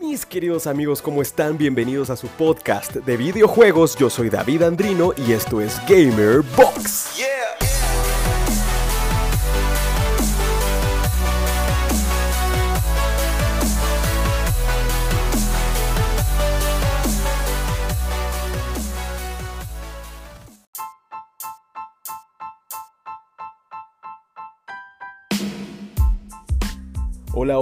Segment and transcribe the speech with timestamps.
[0.00, 1.58] Mis queridos amigos, ¿cómo están?
[1.58, 3.94] Bienvenidos a su podcast de videojuegos.
[3.96, 7.21] Yo soy David Andrino y esto es Gamer Box.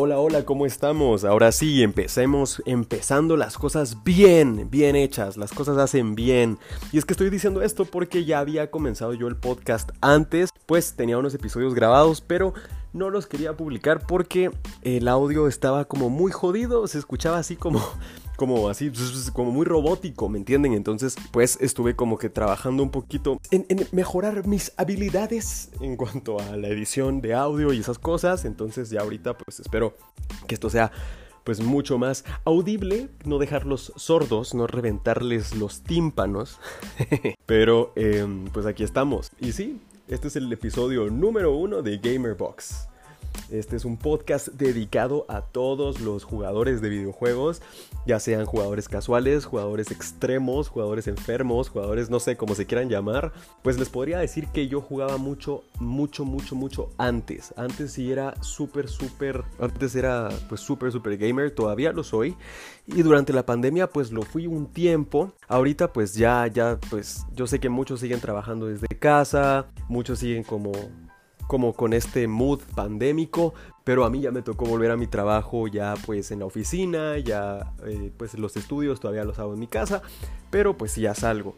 [0.03, 1.27] Hola, hola, ¿cómo estamos?
[1.27, 6.57] Ahora sí, empecemos, empezando las cosas bien, bien hechas, las cosas hacen bien.
[6.91, 10.95] Y es que estoy diciendo esto porque ya había comenzado yo el podcast antes, pues
[10.95, 12.55] tenía unos episodios grabados, pero
[12.93, 14.51] no los quería publicar porque
[14.83, 17.81] el audio estaba como muy jodido, se escuchaba así como
[18.41, 18.91] como así,
[19.35, 20.73] como muy robótico, ¿me entienden?
[20.73, 26.57] Entonces, pues estuve como que trabajando un poquito en, mejorar mis habilidades en cuanto a
[26.57, 28.47] la edición de audio y esas cosas.
[28.47, 29.95] Entonces, ya ahorita, pues espero
[30.47, 30.91] que esto sea
[31.45, 36.59] pues mucho más audible, no dejarlos sordos, no reventarles los tímpanos.
[37.45, 39.33] Pero em, pues aquí estamos.
[39.39, 42.89] Y sí, este es el episodio número uno de Gamerbox.
[43.51, 47.63] Este es un podcast dedicado a todos los jugadores de videojuegos,
[48.07, 53.33] ya sean jugadores casuales, jugadores extremos, jugadores enfermos, jugadores no sé cómo se quieran llamar.
[53.63, 57.53] Pues les podría decir que yo jugaba mucho, mucho, mucho, mucho antes.
[57.57, 62.37] Antes sí era súper, súper, antes era pues súper, súper gamer, todavía lo soy.
[62.87, 65.33] Y durante la pandemia pues lo fui un tiempo.
[65.49, 70.45] Ahorita pues ya, ya, pues yo sé que muchos siguen trabajando desde casa, muchos siguen
[70.45, 70.73] como
[71.51, 75.67] como con este mood pandémico, pero a mí ya me tocó volver a mi trabajo
[75.67, 79.67] ya pues en la oficina, ya eh, pues los estudios todavía los hago en mi
[79.67, 80.01] casa,
[80.53, 81.57] pero pues ya salgo.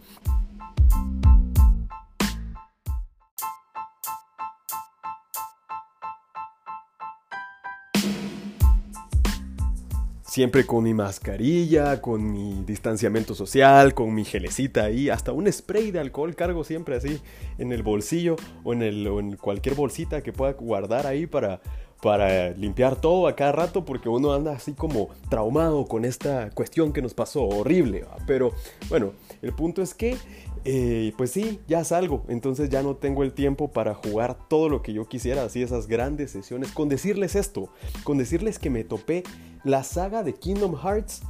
[10.33, 15.91] Siempre con mi mascarilla, con mi distanciamiento social, con mi gelecita ahí, hasta un spray
[15.91, 17.20] de alcohol cargo siempre así
[17.58, 21.61] en el bolsillo o en, el, en cualquier bolsita que pueda guardar ahí para,
[22.01, 26.95] para limpiar todo a cada rato porque uno anda así como traumado con esta cuestión
[26.95, 28.07] que nos pasó horrible.
[28.27, 28.55] Pero
[28.89, 29.12] bueno,
[29.42, 30.17] el punto es que
[30.64, 34.80] eh, pues sí, ya salgo, entonces ya no tengo el tiempo para jugar todo lo
[34.80, 37.68] que yo quisiera, así esas grandes sesiones, con decirles esto,
[38.05, 39.24] con decirles que me topé
[39.64, 41.23] la saga de Kingdom Hearts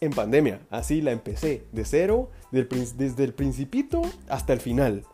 [0.00, 5.04] en pandemia, así la empecé, de cero, desde el principito hasta el final,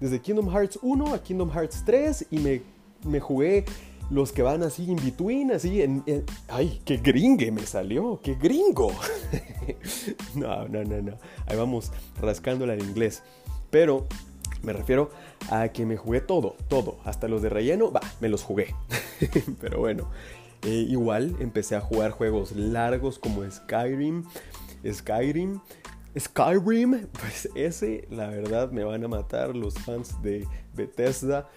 [0.00, 2.62] desde Kingdom Hearts 1 a Kingdom Hearts 3 y me,
[3.04, 3.64] me jugué
[4.10, 6.02] los que van así in between, así en,
[6.48, 8.20] ¡Ay, qué gringue me salió!
[8.22, 8.92] ¡Qué gringo!
[10.34, 11.12] no, no, no, no.
[11.46, 13.22] Ahí vamos rascándola en inglés.
[13.70, 14.06] Pero
[14.62, 15.10] me refiero
[15.48, 16.98] a que me jugué todo, todo.
[17.04, 18.74] Hasta los de relleno, va, me los jugué.
[19.60, 20.08] Pero bueno,
[20.62, 24.24] eh, igual empecé a jugar juegos largos como Skyrim.
[24.90, 25.60] Skyrim.
[26.18, 31.48] Skyrim, pues ese, la verdad, me van a matar los fans de Bethesda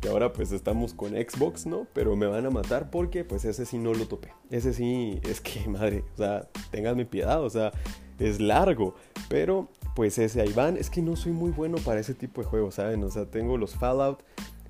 [0.00, 1.86] que ahora pues estamos con Xbox, ¿no?
[1.92, 4.32] Pero me van a matar porque pues ese sí no lo topé.
[4.50, 6.48] Ese sí, es que madre, o sea,
[6.94, 7.72] mi piedad, o sea,
[8.18, 8.94] es largo.
[9.28, 12.46] Pero pues ese ahí van, es que no soy muy bueno para ese tipo de
[12.46, 13.02] juegos, ¿saben?
[13.04, 14.22] O sea, tengo los Fallout,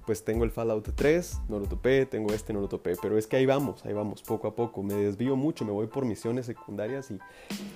[0.06, 3.26] pues tengo el Fallout 3, no lo topé, tengo este, no lo topé, pero es
[3.26, 6.46] que ahí vamos, ahí vamos, poco a poco, me desvío mucho, me voy por misiones
[6.46, 7.18] secundarias y,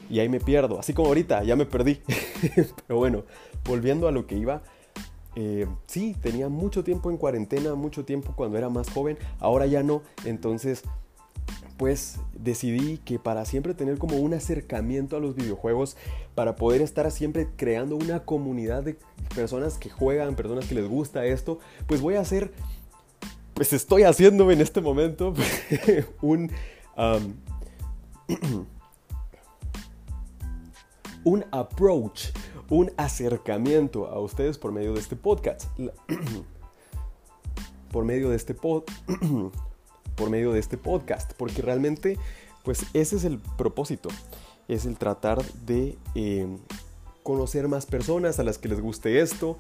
[0.08, 2.00] y ahí me pierdo, así como ahorita, ya me perdí.
[2.86, 3.24] pero bueno,
[3.64, 4.62] volviendo a lo que iba,
[5.34, 9.82] eh, sí, tenía mucho tiempo en cuarentena, mucho tiempo cuando era más joven, ahora ya
[9.82, 10.84] no, entonces
[11.80, 15.96] pues decidí que para siempre tener como un acercamiento a los videojuegos,
[16.34, 18.98] para poder estar siempre creando una comunidad de
[19.34, 22.52] personas que juegan, personas que les gusta esto, pues voy a hacer,
[23.54, 25.32] pues estoy haciendo en este momento
[26.20, 26.52] un...
[31.24, 32.24] un approach,
[32.68, 35.62] un acercamiento a ustedes por medio de este podcast.
[37.90, 38.84] por medio de este pod,
[40.20, 42.18] por medio de este podcast, porque realmente
[42.62, 44.10] pues ese es el propósito,
[44.68, 46.46] es el tratar de eh,
[47.22, 49.56] conocer más personas a las que les guste esto,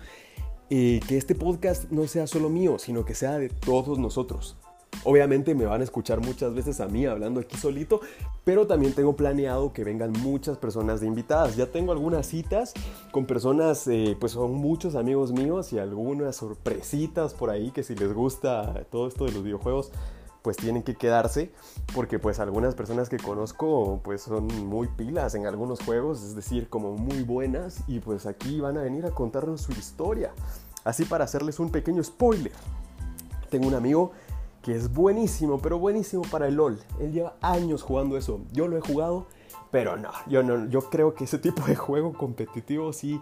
[0.68, 4.56] y que este podcast no sea solo mío, sino que sea de todos nosotros.
[5.02, 8.00] Obviamente me van a escuchar muchas veces a mí hablando aquí solito,
[8.44, 11.56] pero también tengo planeado que vengan muchas personas de invitadas.
[11.56, 12.74] Ya tengo algunas citas
[13.10, 17.94] con personas, eh, pues son muchos amigos míos y algunas sorpresitas por ahí que si
[17.94, 19.90] les gusta todo esto de los videojuegos,
[20.42, 21.52] pues tienen que quedarse
[21.94, 26.68] porque pues algunas personas que conozco pues son muy pilas en algunos juegos, es decir,
[26.68, 30.32] como muy buenas y pues aquí van a venir a contarnos su historia.
[30.84, 32.52] Así para hacerles un pequeño spoiler.
[33.50, 34.12] Tengo un amigo
[34.62, 36.78] que es buenísimo, pero buenísimo para el LOL.
[37.00, 38.40] Él lleva años jugando eso.
[38.52, 39.26] Yo lo he jugado,
[39.70, 43.20] pero no, yo no, yo creo que ese tipo de juego competitivo sí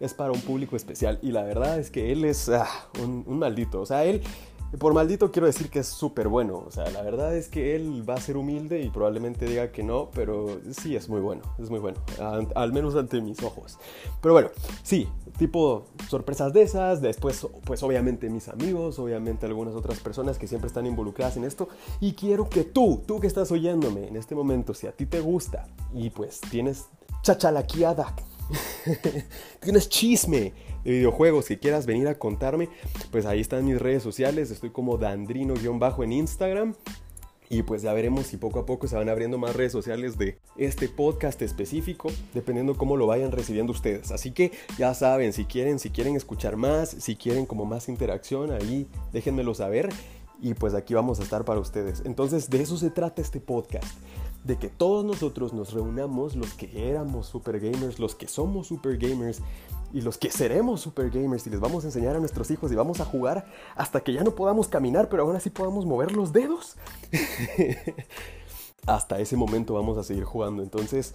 [0.00, 1.18] es para un público especial.
[1.22, 2.66] Y la verdad es que él es ah,
[3.02, 3.80] un, un, maldito.
[3.80, 4.22] O sea, él
[4.76, 6.64] por maldito quiero decir que es súper bueno.
[6.66, 9.82] O sea, la verdad es que él va a ser humilde y probablemente diga que
[9.82, 11.42] no, pero sí es muy bueno.
[11.58, 11.98] Es muy bueno.
[12.54, 13.78] Al, menos ante mis ojos.
[14.20, 14.50] Pero bueno,
[14.82, 17.00] sí, tipo sorpresas de esas.
[17.00, 21.68] Después, pues obviamente mis amigos, obviamente algunas otras personas que siempre están involucradas en esto.
[22.00, 25.20] Y quiero que tú, tú que estás oyéndome en este momento, si a ti te
[25.20, 26.86] gusta y pues tienes
[27.22, 28.14] chachalaquiada
[29.60, 30.52] tienes chisme
[30.84, 32.68] de videojuegos que quieras venir a contarme,
[33.10, 34.50] pues ahí están mis redes sociales.
[34.50, 36.74] Estoy como Dandrino-bajo en Instagram.
[37.50, 40.38] Y pues ya veremos si poco a poco se van abriendo más redes sociales de
[40.58, 44.10] este podcast específico, dependiendo cómo lo vayan recibiendo ustedes.
[44.12, 48.52] Así que ya saben, si quieren, si quieren escuchar más, si quieren como más interacción,
[48.52, 49.88] ahí déjenmelo saber.
[50.42, 52.02] Y pues aquí vamos a estar para ustedes.
[52.04, 53.86] Entonces de eso se trata este podcast
[54.44, 58.96] de que todos nosotros nos reunamos, los que éramos super gamers, los que somos super
[58.96, 59.40] gamers
[59.92, 62.74] y los que seremos super gamers y les vamos a enseñar a nuestros hijos y
[62.74, 66.32] vamos a jugar hasta que ya no podamos caminar, pero aún así podamos mover los
[66.32, 66.76] dedos.
[68.86, 70.62] hasta ese momento vamos a seguir jugando.
[70.62, 71.14] Entonces,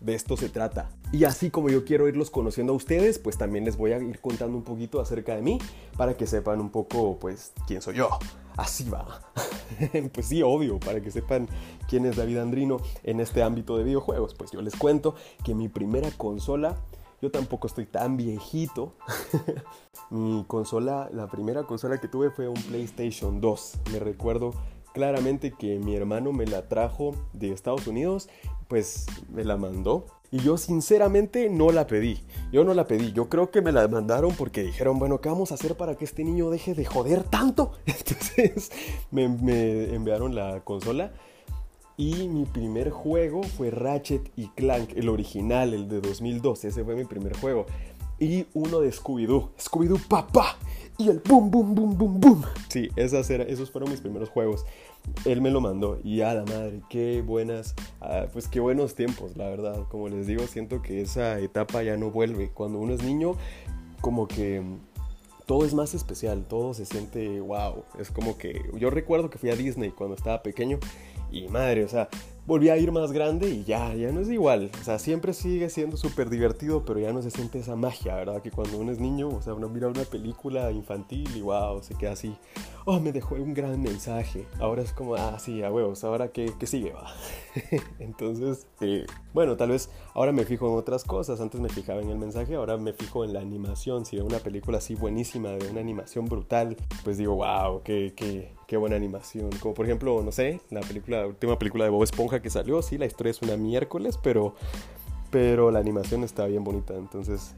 [0.00, 0.90] de esto se trata.
[1.12, 4.20] Y así como yo quiero irlos conociendo a ustedes, pues también les voy a ir
[4.20, 5.58] contando un poquito acerca de mí
[5.96, 8.10] para que sepan un poco, pues, quién soy yo.
[8.56, 9.20] Así va.
[10.12, 11.48] pues sí, obvio, para que sepan
[11.88, 14.34] quién es David Andrino en este ámbito de videojuegos.
[14.34, 15.14] Pues yo les cuento
[15.44, 16.76] que mi primera consola,
[17.22, 18.94] yo tampoco estoy tan viejito.
[20.10, 23.74] mi consola, la primera consola que tuve fue un PlayStation 2.
[23.92, 24.52] Me recuerdo
[24.98, 28.28] claramente que mi hermano me la trajo de Estados Unidos,
[28.66, 30.06] pues me la mandó.
[30.32, 32.18] Y yo sinceramente no la pedí.
[32.50, 33.12] Yo no la pedí.
[33.12, 36.04] Yo creo que me la mandaron porque dijeron, bueno, ¿qué vamos a hacer para que
[36.04, 37.74] este niño deje de joder tanto?
[37.86, 38.72] Entonces
[39.12, 39.22] me,
[39.94, 41.12] enviaron la consola.
[41.96, 46.68] Y mi primer juego fue Ratchet y Clank, el original, el de 2012.
[46.68, 47.66] Ese fue mi primer juego.
[48.18, 49.50] Y uno de Scooby-Doo.
[49.56, 50.58] Scooby-Doo papá
[51.00, 52.42] y el boom, boom, boom, boom, boom.
[52.68, 54.66] Sí, esas esos fueron mis primeros juegos.
[55.24, 59.36] Él me lo mandó y a la madre, qué buenas, ah, pues qué buenos tiempos,
[59.36, 59.84] la verdad.
[59.88, 62.50] Como les digo, siento que esa etapa ya no vuelve.
[62.50, 63.36] Cuando uno es niño,
[64.00, 64.62] como que
[65.46, 67.84] todo es más especial, todo se siente wow.
[67.98, 70.78] Es como que yo recuerdo que fui a Disney cuando estaba pequeño
[71.30, 72.08] y madre, o sea,
[72.48, 74.70] volví a ir más grande y ya, ya no es igual.
[74.80, 78.40] O sea, siempre sigue siendo súper divertido, pero ya no se siente esa magia, ¿verdad?
[78.40, 81.94] Que cuando uno es niño, o sea, uno mira una película infantil y wow, se
[81.94, 82.34] queda así.
[82.86, 84.46] Oh, me dejó un gran mensaje.
[84.60, 87.12] Ahora es como, ah, sí, a huevos, ahora qué sigue, va.
[87.98, 89.04] Entonces, eh,
[89.34, 91.42] bueno, tal vez ahora me fijo en otras cosas.
[91.42, 94.06] Antes me fijaba en el mensaje, ahora me fijo en la animación.
[94.06, 98.54] Si veo una película así buenísima, de una animación brutal, pues digo, wow, qué, qué,
[98.68, 99.50] qué buena animación.
[99.60, 100.80] Como por ejemplo, no sé, la
[101.26, 104.54] última película de Bob Esponja que salió, sí, la historia es una miércoles, pero,
[105.30, 107.54] pero la animación está bien bonita, entonces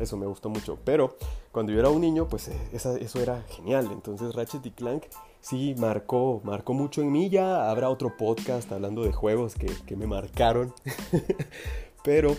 [0.00, 0.76] eso me gustó mucho.
[0.84, 1.16] Pero
[1.52, 3.88] cuando yo era un niño, pues eh, eso era genial.
[3.92, 5.04] Entonces Ratchet y Clank
[5.40, 7.30] sí marcó, marcó mucho en mí.
[7.30, 10.74] Ya habrá otro podcast hablando de juegos que, que me marcaron.
[12.04, 12.36] pero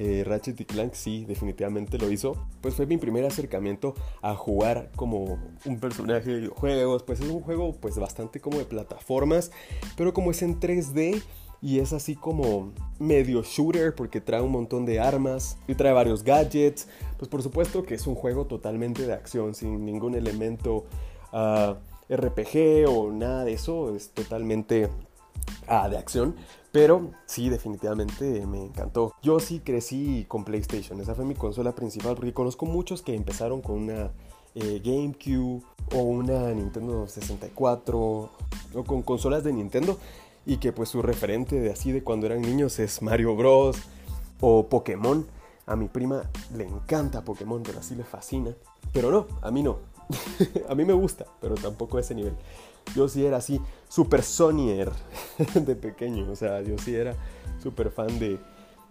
[0.00, 2.36] eh, Ratchet y Clank sí, definitivamente lo hizo.
[2.60, 7.02] Pues fue mi primer acercamiento a jugar como un personaje de videojuegos.
[7.02, 9.50] Pues es un juego pues bastante como de plataformas,
[9.96, 11.20] pero como es en 3D
[11.60, 16.22] y es así como medio shooter porque trae un montón de armas y trae varios
[16.22, 16.86] gadgets.
[17.16, 20.86] Pues por supuesto que es un juego totalmente de acción, sin ningún elemento
[21.32, 21.74] ah,
[22.08, 23.96] RPG o nada de eso.
[23.96, 24.88] Es totalmente
[25.68, 26.34] ah, de acción.
[26.72, 29.14] Pero sí, definitivamente me encantó.
[29.22, 33.62] Yo sí crecí con PlayStation, esa fue mi consola principal, porque conozco muchos que empezaron
[33.62, 34.10] con una
[34.54, 35.62] eh, GameCube
[35.94, 38.30] o una Nintendo 64 o
[38.86, 39.98] con consolas de Nintendo
[40.46, 43.76] y que pues su referente de así de cuando eran niños es Mario Bros
[44.40, 45.26] o Pokémon.
[45.66, 46.22] A mi prima
[46.56, 48.54] le encanta Pokémon, pero así le fascina.
[48.92, 49.78] Pero no, a mí no.
[50.68, 52.34] a mí me gusta, pero tampoco a ese nivel.
[52.94, 54.90] Yo sí era así, super Sonyer
[55.54, 56.30] de pequeño.
[56.30, 57.14] O sea, yo sí era
[57.62, 58.38] súper fan de,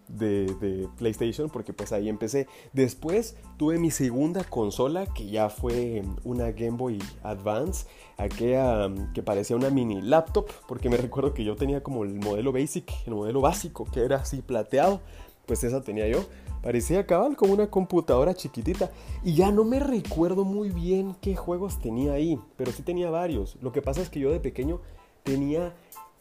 [0.08, 2.48] de, PlayStation porque pues ahí empecé.
[2.74, 9.24] Después tuve mi segunda consola que ya fue una Game Boy Advance, aquella mm, que
[9.24, 13.16] parecía una mini laptop porque me recuerdo que yo tenía como el modelo basic, el
[13.16, 15.02] modelo básico que era así plateado,
[15.48, 16.26] pues esa tenía yo.
[16.62, 18.92] Parecía cabal como una computadora chiquitita.
[19.24, 22.40] Y ya no me recuerdo muy bien qué juegos tenía ahí.
[22.58, 23.58] Pero sí tenía varios.
[23.62, 24.82] Lo que pasa es que yo de pequeño
[25.24, 25.74] tenía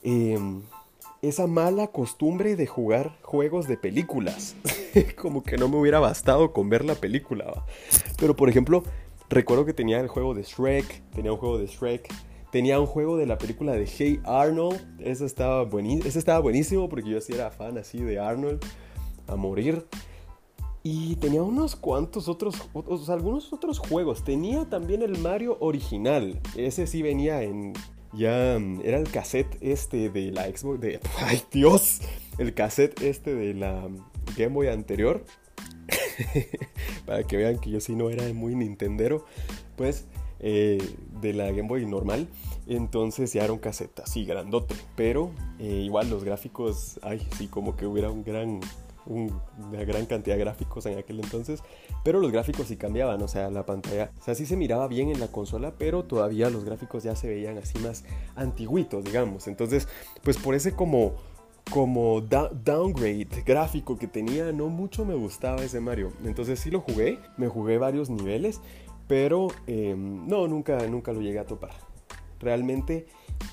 [0.02, 0.62] em,
[1.20, 4.54] esa mala costumbre de jugar juegos de películas.
[5.20, 7.64] como que no me hubiera bastado con ver la película.
[8.18, 8.84] Pero por ejemplo,
[9.28, 11.02] recuerdo que tenía el juego de Shrek.
[11.10, 12.08] Tenía un juego de Shrek.
[12.52, 15.00] Tenía un juego de la película de Hey Arnold.
[15.00, 15.68] Ese estaba,
[16.04, 18.64] estaba buenísimo porque yo sí era fan así de Arnold
[19.26, 19.86] a morir.
[20.82, 22.62] Y tenía unos cuantos otros,
[23.08, 24.22] algunos otros juegos.
[24.22, 26.40] Tenía también el Mario original.
[26.54, 27.72] Ese sí venía en,
[28.12, 32.00] ya era el cassette este de la Xbox de ay Dios,
[32.38, 33.88] el cassette este de la
[34.36, 35.24] Game Boy anterior.
[37.06, 39.24] Para que vean que yo sí no era muy nintendero,
[39.76, 40.06] pues
[40.38, 40.78] eh,
[41.20, 42.28] de la Game Boy normal.
[42.66, 47.76] Entonces ya era un cassette así grandote, pero eh, igual los gráficos, ay, sí, como
[47.76, 48.60] que hubiera un gran
[49.06, 51.62] una gran cantidad de gráficos en aquel entonces,
[52.04, 55.10] pero los gráficos sí cambiaban, o sea, la pantalla, o sea, sí se miraba bien
[55.10, 59.48] en la consola, pero todavía los gráficos ya se veían así más antiguitos, digamos.
[59.48, 59.88] Entonces,
[60.22, 61.14] pues por ese como
[61.70, 66.12] como downgrade gráfico que tenía, no mucho me gustaba ese Mario.
[66.24, 68.60] Entonces sí lo jugué, me jugué varios niveles,
[69.08, 71.72] pero em, no, nunca, nunca lo llegué a topar.
[72.40, 73.06] Realmente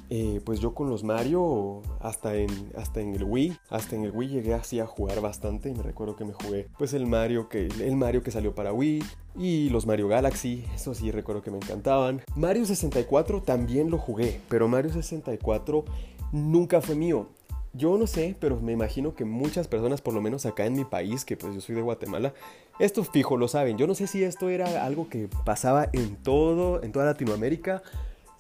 [0.09, 4.11] eh, pues yo con los Mario, hasta en, hasta en el Wii, hasta en el
[4.11, 7.49] Wii llegué así a jugar bastante y me recuerdo que me jugué pues el Mario
[7.49, 9.03] que, el Mario que salió para Wii
[9.39, 12.21] y los Mario Galaxy, eso sí recuerdo que me encantaban.
[12.35, 15.85] Mario 64 también lo jugué, pero Mario 64
[16.31, 17.29] nunca fue mío.
[17.75, 20.85] Yo no sé, pero me imagino que muchas personas, por lo menos acá en mi
[20.85, 22.35] país, que pues yo soy de Guatemala,
[22.77, 23.79] esto fijo lo saben.
[23.79, 27.81] Yo no sé si esto era algo que pasaba en todo, en toda Latinoamérica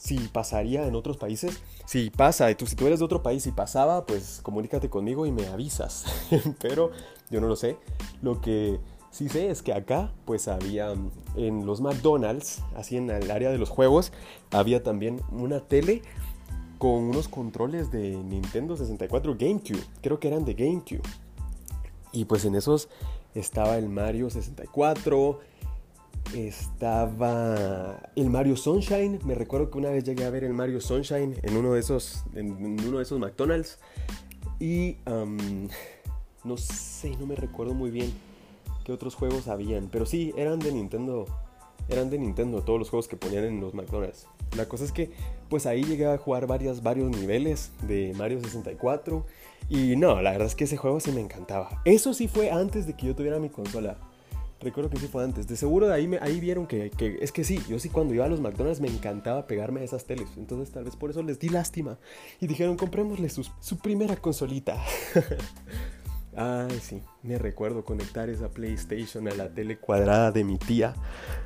[0.03, 1.61] si pasaría en otros países.
[1.85, 5.25] Si pasa, y tú, si tú eres de otro país y pasaba, pues comunícate conmigo
[5.25, 6.03] y me avisas.
[6.59, 6.91] Pero
[7.29, 7.77] yo no lo sé.
[8.21, 8.81] Lo que
[9.11, 10.93] sí sé es que acá, pues había
[11.37, 14.11] en los McDonald's, así en el área de los juegos,
[14.51, 16.01] había también una tele
[16.79, 19.85] con unos controles de Nintendo 64 GameCube.
[20.01, 21.03] Creo que eran de GameCube.
[22.11, 22.89] Y pues en esos
[23.35, 25.39] estaba el Mario 64,
[26.35, 29.19] estaba el Mario Sunshine.
[29.25, 32.23] Me recuerdo que una vez llegué a ver el Mario Sunshine en uno de esos,
[32.33, 33.79] en uno de esos McDonald's.
[34.59, 34.97] Y
[36.43, 38.11] no sé, no me recuerdo muy bien
[38.83, 39.89] qué otros juegos habían.
[39.89, 41.25] Pero sí, eran de Nintendo.
[41.89, 44.27] Eran de Nintendo todos los juegos que ponían en los McDonald's.
[44.55, 45.11] La cosa es que
[45.49, 49.25] pues ahí llegué a jugar varias, varios niveles de Mario 64.
[49.69, 51.81] Y no, la verdad es que ese juego sí me encantaba.
[51.85, 53.97] Eso sí fue antes de que yo tuviera mi consola.
[54.63, 55.47] Recuerdo que sí fue antes.
[55.47, 56.91] De seguro de ahí, me, ahí vieron que,
[57.21, 60.05] es que sí, yo sí cuando iba a los McDonald's me encantaba pegarme a esas
[60.05, 60.29] teles.
[60.37, 61.97] Entonces tal vez por eso les di lástima.
[62.39, 64.81] Y dijeron, comprémosle su, su primera consolita.
[66.35, 70.95] Ay, sí, me recuerdo conectar esa PlayStation a la tele cuadrada de mi tía.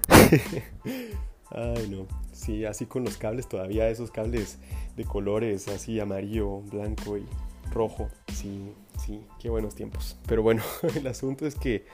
[1.50, 2.08] Ay, no.
[2.32, 4.60] Sí, así con los cables todavía, esos cables
[4.96, 7.26] de colores así amarillo, blanco y
[7.72, 8.10] rojo.
[8.34, 10.18] Sí, sí, qué buenos tiempos.
[10.28, 10.64] Pero bueno,
[10.96, 11.86] el asunto es que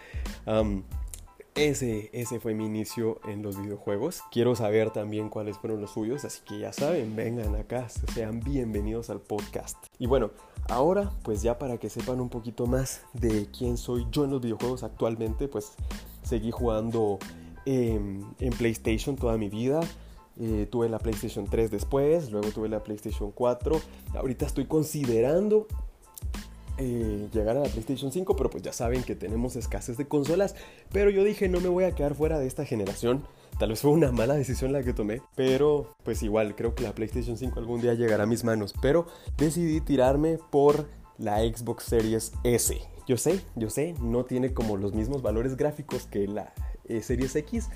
[1.56, 4.22] ese, ese fue mi inicio en los videojuegos.
[4.32, 9.10] Quiero saber también cuáles fueron los suyos, así que ya saben, vengan acá, sean bienvenidos
[9.10, 9.78] al podcast.
[10.00, 10.32] Y bueno,
[10.68, 14.42] ahora pues ya para que sepan un poquito más de quién soy yo en los
[14.42, 15.74] videojuegos actualmente, pues
[16.24, 17.20] seguí jugando
[17.66, 19.82] en PlayStation toda mi vida.
[20.40, 23.80] Eh, tuve la PlayStation 3 después, luego tuve la PlayStation 4.
[24.16, 25.68] Ahorita estoy considerando
[26.78, 30.56] eh, llegar a la PlayStation 5, pero pues ya saben que tenemos escasez de consolas.
[30.92, 33.24] Pero yo dije, no me voy a quedar fuera de esta generación.
[33.60, 36.96] Tal vez fue una mala decisión la que tomé, pero pues igual creo que la
[36.96, 38.74] PlayStation 5 algún día llegará a mis manos.
[38.82, 40.88] Pero decidí tirarme por
[41.18, 42.82] la Xbox Series S.
[43.08, 46.54] Yo sé, yo sé, no tiene como los mismos valores gráficos que la
[46.86, 47.70] eh, Series X,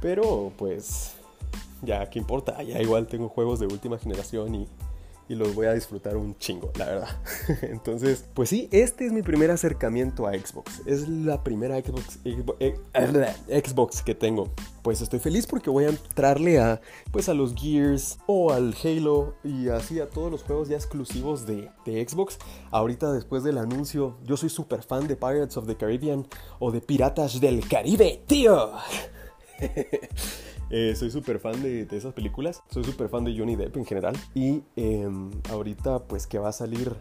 [0.00, 1.14] pero pues
[1.82, 2.62] ya, ¿qué importa?
[2.62, 4.68] Ya igual tengo juegos de última generación y
[5.28, 7.08] y los voy a disfrutar un chingo, la verdad.
[7.62, 10.82] Entonces, pues sí, este es mi primer acercamiento a Xbox.
[10.86, 12.18] Es la primera Xbox,
[13.48, 14.50] Xbox, que tengo.
[14.82, 19.34] Pues estoy feliz porque voy a entrarle a pues a los Gears o al Halo
[19.42, 22.38] y así a todos los juegos ya exclusivos de, de Xbox.
[22.70, 26.26] Ahorita después del anuncio, yo soy súper fan de Pirates of the Caribbean
[26.58, 28.72] o de Piratas del Caribe, tío.
[30.76, 32.60] Eh, soy súper fan de, esas películas.
[32.68, 34.16] Soy súper fan de Johnny Depp en general.
[34.34, 36.92] Y em, ahorita pues que va a salir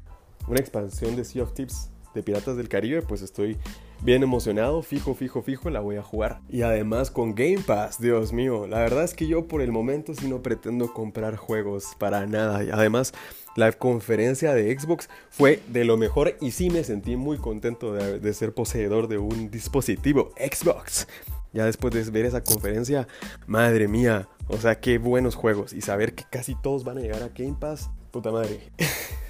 [0.47, 3.57] una expansión de Sea of Tips de Piratas del Caribe, pues estoy
[4.03, 6.41] bien emocionado, fijo, fijo, fijo, la voy a jugar.
[6.49, 10.13] Y además con Game Pass, Dios mío, la verdad es que yo por el momento
[10.13, 12.63] sí no pretendo comprar juegos para nada.
[12.63, 13.11] Y además,
[13.55, 18.33] la conferencia de Xbox fue de lo mejor y sí me sentí muy contento de
[18.35, 21.07] ser poseedor de un dispositivo Xbox.
[21.53, 23.07] Ya después de ver esa conferencia,
[23.45, 25.73] madre mía, o sea, qué buenos juegos.
[25.73, 28.71] Y saber que casi todos van a llegar a Game Pass, puta madre.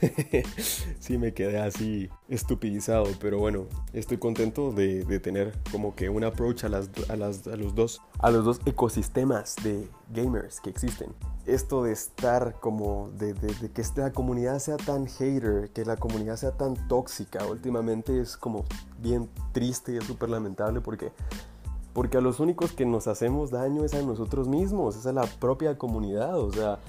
[0.99, 6.65] sí me quedé así estupidizado, pero bueno, estoy contento de, tener como que un approach
[6.65, 11.13] a, las, a, las, a, los dos, a los dos ecosistemas de gamers que existen.
[11.45, 16.35] Esto de estar como, de, de, que esta comunidad sea tan hater, que la comunidad
[16.35, 18.65] sea tan tóxica, últimamente es como
[18.99, 21.11] bien triste y es súper lamentable porque
[21.93, 25.25] porque a los únicos que nos hacemos daño es a nosotros mismos, es a la
[25.25, 26.79] propia comunidad, o sea,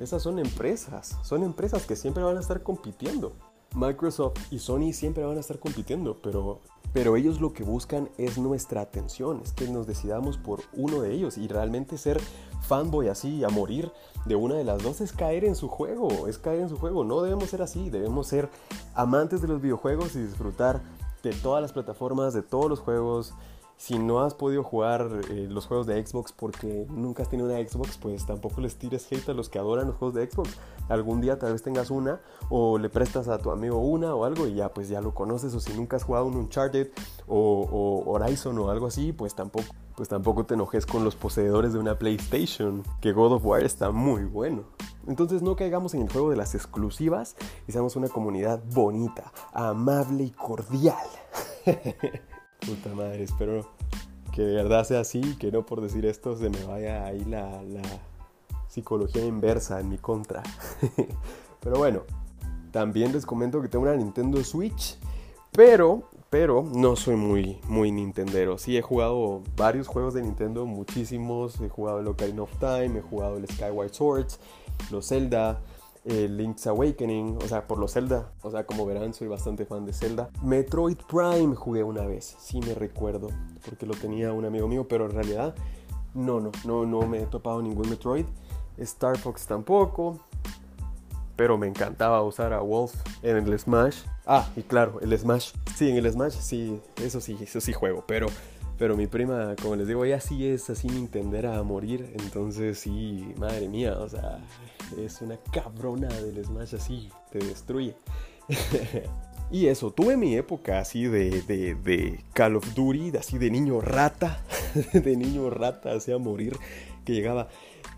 [0.00, 3.32] esas son empresas, son empresas que siempre van a estar compitiendo.
[3.74, 6.60] Microsoft y Sony siempre van a estar compitiendo, pero,
[6.92, 11.12] pero ellos lo que buscan es nuestra atención, es que nos decidamos por uno de
[11.12, 12.20] ellos y realmente ser
[12.68, 13.90] fanboy así a morir
[14.26, 17.04] de una de las dos es caer en su juego, es caer en su juego,
[17.04, 18.48] no debemos ser así, debemos ser
[18.94, 20.80] amantes de los videojuegos y disfrutar
[21.22, 23.34] de todas las plataformas, de todos los juegos,
[23.76, 27.58] si no has podido jugar eh, los juegos de Xbox porque nunca has tenido una
[27.58, 30.50] Xbox, pues tampoco les tires hate a los que adoran los juegos de Xbox.
[30.88, 34.46] Algún día tal vez tengas una o le prestas a tu amigo una o algo
[34.46, 36.88] y ya pues ya lo conoces o si nunca has jugado un Uncharted
[37.26, 41.72] o, o Horizon o algo así, pues tampoco pues tampoco te enojes con los poseedores
[41.72, 44.64] de una PlayStation, que God of War está muy bueno.
[45.06, 47.36] Entonces no caigamos en el juego de las exclusivas
[47.68, 50.96] y seamos una comunidad bonita, amable y cordial.
[52.66, 53.66] Puta madre, espero
[54.32, 57.60] que de verdad sea así, que no por decir esto se me vaya ahí la,
[58.68, 60.42] psicología inversa en mi contra.
[61.60, 62.02] pero bueno,
[62.72, 64.98] también les comento que tengo una Nintendo Switch,
[65.52, 68.58] pero, pero no soy muy, muy Nintendero.
[68.58, 71.60] Sí he jugado varios juegos de Nintendo, muchísimos.
[71.60, 74.40] He jugado el Ocarina of Time, he jugado el Skyward Swords,
[74.90, 75.60] los Zelda,
[76.04, 78.32] Link's Awakening, o sea, por los Zelda.
[78.42, 80.30] O sea, como verán, soy bastante fan de Zelda.
[80.42, 83.28] Metroid Prime jugué una vez, sí me recuerdo,
[83.64, 85.54] porque lo tenía un amigo mío, pero en realidad
[86.14, 88.26] no, no, no, no me he topado ningún Metroid.
[88.76, 90.18] Star Fox tampoco,
[91.36, 94.02] pero me encantaba usar a Wolf en el Smash.
[94.26, 95.52] Ah, y claro, el Smash.
[95.76, 98.26] Sí, en el Smash sí, eso sí, eso sí juego, pero
[98.78, 102.12] pero mi prima, como les digo, ella sí es así Nintendera a morir.
[102.18, 104.38] Entonces sí, madre mía, o sea,
[104.98, 107.94] es una cabrona del Smash así, te destruye.
[109.50, 113.80] y eso, tuve mi época así de, de, de, Call of Duty, así de niño
[113.80, 114.42] rata,
[114.92, 116.56] de niño rata, así a morir,
[117.04, 117.48] que llegaba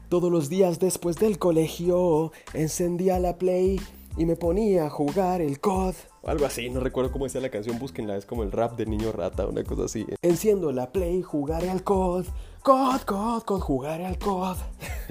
[0.08, 3.80] todos los días después del colegio, encendía la Play
[4.16, 5.94] y me ponía a jugar el COD.
[6.22, 8.87] O algo así, no recuerdo cómo decía la canción, búsquenla, es como el rap de
[8.87, 10.07] niño rata, una cosa así.
[10.22, 12.26] Enciendo la play, jugaré al COD.
[12.62, 14.57] COD, COD, COD, jugaré al COD.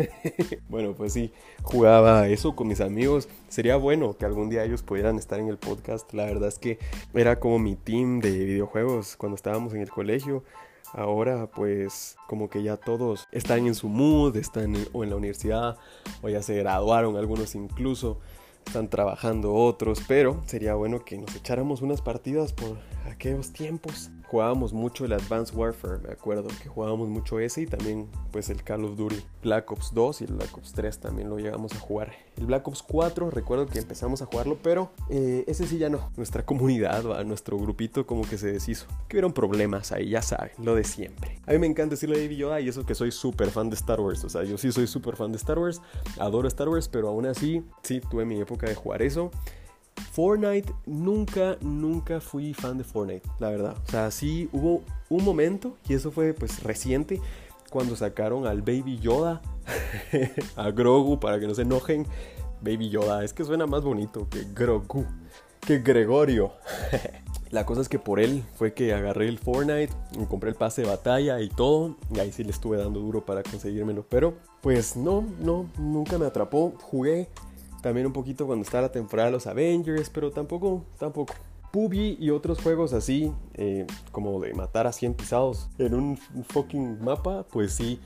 [0.70, 3.30] bueno, pues sí, jugaba eso con mis amigos.
[3.48, 6.12] Sería bueno que algún día ellos pudieran estar en el podcast.
[6.14, 6.80] La verdad es que
[7.14, 10.44] era como mi team de videojuegos cuando estábamos en el colegio.
[10.92, 15.78] Ahora pues como que ya todos están en su mood, están o en la universidad
[16.22, 18.20] o ya se graduaron algunos incluso
[18.66, 22.78] están trabajando otros, pero sería bueno que nos echáramos unas partidas por
[23.10, 24.12] aquellos tiempos.
[24.28, 28.64] Jugábamos mucho el Advanced Warfare, me acuerdo que jugábamos mucho ese y también pues el
[28.64, 29.22] Call of Duty.
[29.44, 32.14] Black Ops 2 y el Black Ops 3 también lo llegamos a jugar.
[32.36, 36.10] El Black Ops 4 recuerdo que empezamos a jugarlo, pero eh, ese sí ya no.
[36.18, 38.88] Nuestra comunidad, nuestro grupito como que se deshizo.
[39.08, 41.40] Que hubieron problemas ahí, ya saben, lo de siempre.
[41.46, 43.76] A mí me encanta decirle a Baby Yoda y eso que soy súper fan de
[43.76, 44.24] Star Wars.
[44.24, 45.82] O sea, yo sí soy súper fan de Star Wars,
[46.20, 49.32] adoro Star Wars, pero aún así, sí, tuve mi época de jugar eso.
[50.12, 53.76] Fortnite, nunca, nunca fui fan de Fortnite, la verdad.
[53.88, 57.22] O sea, sí hubo un momento, y eso fue pues reciente,
[57.70, 59.42] cuando sacaron al Baby Yoda,
[60.56, 62.06] a Grogu, para que no se enojen.
[62.62, 65.06] Baby Yoda, es que suena más bonito que Grogu,
[65.60, 66.54] que Gregorio.
[67.52, 70.82] La cosa es que por él fue que agarré el Fortnite, y compré el pase
[70.82, 74.96] de batalla y todo, y ahí sí le estuve dando duro para conseguírmelo, pero pues
[74.96, 76.74] no, no, nunca me atrapó.
[76.82, 77.30] Jugué
[77.86, 81.36] también un poquito cuando está la temporada de los Avengers, pero tampoco, tampoco.
[81.72, 86.18] PUBG y otros juegos así, eh, como de matar a 100 pisados en un
[86.50, 88.00] fucking mapa, pues sí,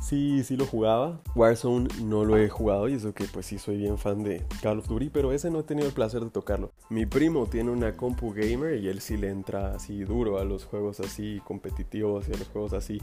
[0.00, 1.20] sí, sí lo jugaba.
[1.34, 4.78] Warzone no lo he jugado y eso que pues sí soy bien fan de Call
[4.78, 6.70] of Duty, pero ese no he tenido el placer de tocarlo.
[6.88, 10.64] Mi primo tiene una compu gamer y él sí le entra así duro a los
[10.64, 13.02] juegos así competitivos y a los juegos así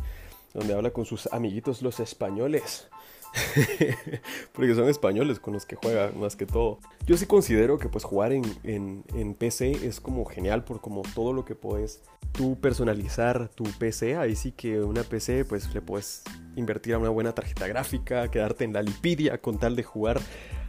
[0.54, 2.88] donde habla con sus amiguitos los españoles.
[4.54, 6.80] Porque son españoles con los que juega más que todo.
[7.06, 11.34] Yo sí considero que pues jugar en, en, PC es como genial por como todo
[11.34, 14.17] lo que puedes tú personalizar tu PC.
[14.17, 16.24] Ahí sí que una PC pues le puedes
[16.56, 20.20] invertir a una buena tarjeta gráfica, quedarte en la lipidia con tal de jugar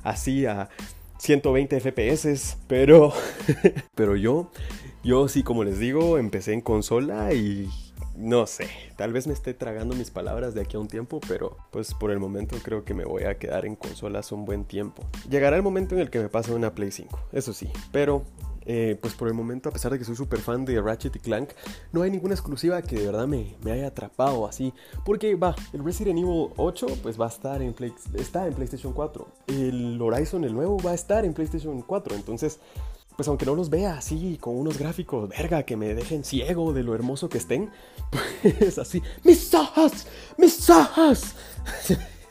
[0.04, 0.68] así a
[1.18, 2.58] 120 FPS.
[2.68, 3.12] Pero,
[3.94, 4.50] pero yo,
[5.02, 7.68] yo sí como les digo, empecé en consola y
[8.16, 11.56] no sé, tal vez me esté tragando mis palabras de aquí a un tiempo, pero
[11.70, 15.04] pues por el momento creo que me voy a quedar en consolas un buen tiempo.
[15.28, 18.24] Llegará el momento en el que me pase una Play 5, eso sí, pero
[18.64, 21.18] eh, pues por el momento, a pesar de que soy súper fan de Ratchet y
[21.18, 21.50] Clank,
[21.92, 24.72] no hay ninguna exclusiva que de verdad me, me, haya atrapado así.
[25.04, 28.92] Porque va, el Resident Evil 8 pues va a estar en, Play, está en PlayStation
[28.92, 29.26] 4.
[29.48, 32.14] El Horizon, el nuevo, va a estar en PlayStation 4.
[32.14, 32.60] Entonces,
[33.16, 36.82] pues aunque no los vea así, con unos gráficos, verga, que me dejen ciego de
[36.82, 37.70] lo hermoso que estén,
[38.58, 40.06] pues así, mis ojos,
[40.38, 41.34] mis ojos.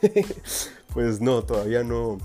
[0.94, 2.18] pues no, todavía no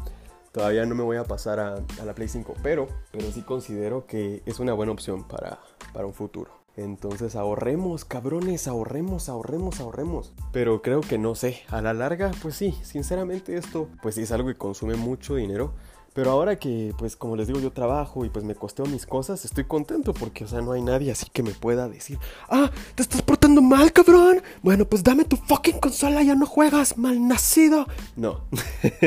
[0.57, 4.41] Todavía no me voy a pasar a, la Play 5, pero, pero sí considero que
[4.47, 5.59] es una buena opción para,
[5.93, 6.49] para un futuro.
[6.75, 10.33] Entonces ahorremos, cabrones, ahorremos, ahorremos, ahorremos.
[10.51, 14.31] Pero creo que no sé, a la larga, pues sí, sinceramente esto, pues sí es
[14.31, 15.73] algo que consume mucho dinero.
[16.17, 19.45] Pero ahora que, pues como les digo, yo trabajo y pues me costeo mis cosas,
[19.45, 22.17] estoy contento porque, o sea, no hay nadie así que me pueda decir,
[22.49, 24.41] ah, te estás portando mal, cabrón.
[24.63, 27.85] Bueno, pues dame tu fucking consola, ya no juegas, mal nacido.
[28.15, 28.41] No,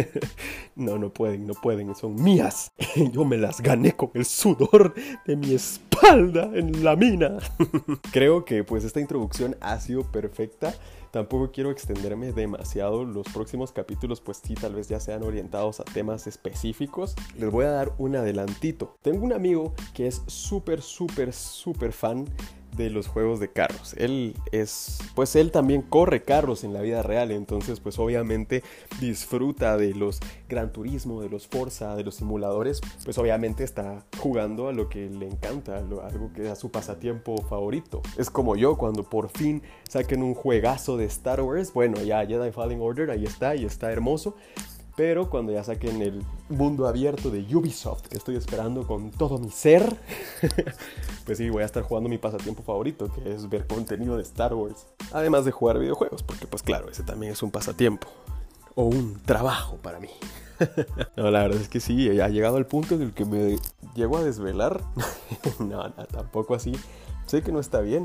[0.76, 2.70] no, no pueden, no pueden, son mías.
[3.12, 4.94] Yo me las gané con el sudor
[5.26, 7.38] de mi espalda en la mina.
[8.12, 10.76] Creo que pues esta introducción ha sido perfecta.
[11.10, 13.04] Tampoco quiero extenderme demasiado.
[13.04, 17.14] Los próximos capítulos pues sí tal vez ya sean orientados a temas específicos.
[17.36, 18.96] Les voy a dar un adelantito.
[19.02, 22.26] Tengo un amigo que es súper, súper, súper fan
[22.76, 23.94] de los juegos de carros.
[23.98, 28.62] Él es, pues él también corre carros en la vida real, entonces pues obviamente
[29.00, 34.68] disfruta de los Gran Turismo, de los Forza, de los simuladores, pues obviamente está jugando
[34.68, 38.02] a lo que le encanta, algo que es su pasatiempo favorito.
[38.18, 42.50] Es como yo cuando por fin saquen un juegazo de Star Wars, bueno, ya Jedi
[42.52, 44.36] Fallen Order, ahí está, y está hermoso,
[45.00, 49.48] pero cuando ya saquen el mundo abierto de Ubisoft, que estoy esperando con todo mi
[49.48, 49.96] ser,
[51.24, 54.52] pues sí, voy a estar jugando mi pasatiempo favorito, que es ver contenido de Star
[54.52, 54.86] Wars.
[55.12, 58.08] Además de jugar videojuegos, porque pues claro, ese también es un pasatiempo.
[58.74, 60.10] O un trabajo para mí.
[61.16, 63.56] no, la verdad es que sí, ha llegado al punto en el que me
[63.94, 64.82] llego a desvelar.
[65.60, 66.72] no, no, tampoco así.
[67.24, 68.02] Sé que no está bien,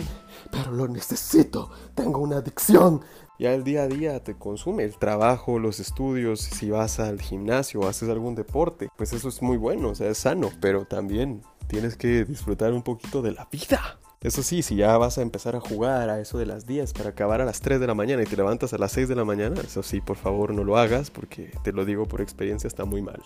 [0.50, 1.72] pero lo necesito.
[1.94, 3.02] Tengo una adicción.
[3.38, 7.82] Ya el día a día te consume el trabajo, los estudios, si vas al gimnasio
[7.82, 11.42] o haces algún deporte, pues eso es muy bueno, o sea, es sano, pero también
[11.68, 14.00] tienes que disfrutar un poquito de la vida.
[14.22, 17.10] Eso sí, si ya vas a empezar a jugar a eso de las 10 para
[17.10, 19.24] acabar a las 3 de la mañana y te levantas a las 6 de la
[19.24, 22.86] mañana, eso sí, por favor no lo hagas porque te lo digo por experiencia, está
[22.86, 23.22] muy mal.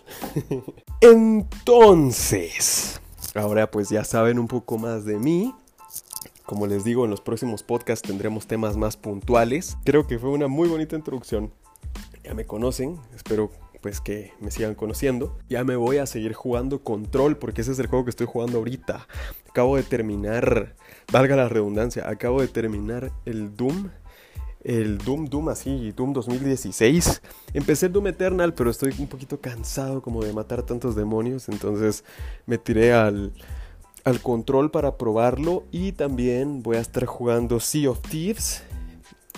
[1.02, 3.00] Entonces,
[3.34, 5.56] ahora pues ya saben un poco más de mí.
[6.49, 9.77] Como les digo, en los próximos podcasts tendremos temas más puntuales.
[9.85, 11.53] Creo que fue una muy bonita introducción.
[12.23, 15.38] Ya me conocen, espero pues que me sigan conociendo.
[15.47, 18.57] Ya me voy a seguir jugando Control porque ese es el juego que estoy jugando
[18.57, 19.07] ahorita.
[19.47, 20.75] Acabo de terminar,
[21.13, 23.91] valga la redundancia, acabo de terminar el Doom.
[24.63, 27.21] El Doom, Doom así, Doom 2016.
[27.53, 31.47] Empecé el Doom Eternal, pero estoy un poquito cansado como de matar tantos demonios.
[31.47, 32.03] Entonces
[32.47, 33.33] me tiré al,
[34.03, 38.63] al control para probarlo y también voy a estar jugando Sea of Thieves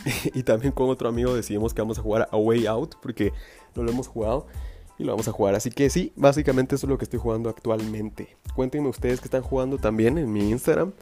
[0.33, 3.33] y también con otro amigo decidimos que vamos a jugar A Way Out porque
[3.75, 4.47] no lo hemos jugado
[4.97, 5.55] y lo vamos a jugar.
[5.55, 8.37] Así que sí, básicamente eso es lo que estoy jugando actualmente.
[8.55, 10.93] Cuéntenme ustedes que están jugando también en mi Instagram.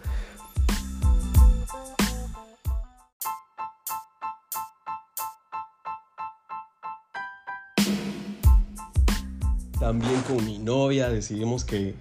[9.89, 11.95] También con mi novia decidimos que,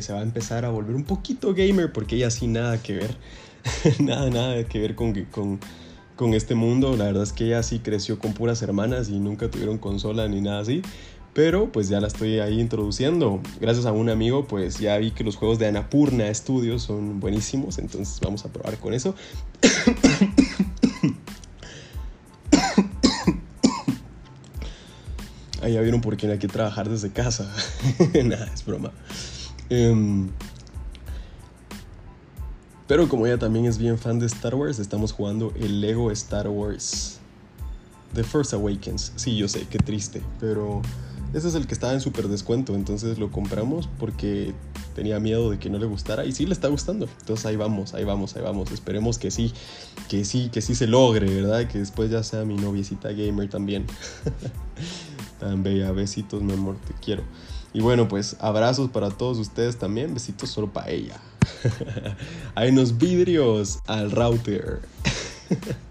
[0.00, 3.16] se va a empezar a volver un poquito gamer porque ella sí nada que ver,
[4.00, 5.60] nada, nada que ver con, con,
[6.16, 6.96] con este mundo.
[6.96, 10.40] La verdad es que ella sí creció con puras hermanas y nunca tuvieron consola ni
[10.40, 10.82] nada así.
[11.32, 13.40] Pero pues ya la estoy ahí introduciendo.
[13.60, 17.78] Gracias a un amigo pues ya vi que los juegos de Anapurna Studios son buenísimos.
[17.78, 19.14] Entonces vamos a probar con eso.
[25.62, 27.52] Ahí ya vieron por qué hay que trabajar desde casa.
[28.24, 28.92] Nada, es broma.
[29.68, 30.28] Em,
[32.90, 36.48] pero como ella también es bien fan de Star Wars, estamos jugando el Lego Star
[36.48, 37.20] Wars.
[38.14, 39.12] The First Awakens.
[39.14, 40.22] Sí, yo sé, qué triste.
[40.40, 40.82] Pero
[41.32, 42.74] ese es el que estaba en super descuento.
[42.74, 44.54] Entonces lo compramos porque
[44.96, 46.24] tenía miedo de que no le gustara.
[46.24, 47.08] Y sí le está gustando.
[47.20, 48.72] Entonces ahí vamos, ahí vamos, ahí vamos.
[48.72, 49.52] Esperemos que sí,
[50.08, 51.68] que sí, que sí se logre, ¿verdad?
[51.68, 53.86] Que después ya sea mi noviecita gamer también.
[55.40, 57.22] Tan bella, besitos, mi amor, te quiero.
[57.72, 61.18] Y bueno, pues abrazos para todos ustedes también, besitos solo para ella.
[62.54, 64.80] Hay unos vidrios al router.